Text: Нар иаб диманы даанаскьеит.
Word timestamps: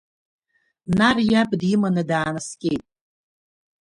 Нар 0.97 1.17
иаб 1.31 1.49
диманы 1.59 2.03
даанаскьеит. 2.09 2.83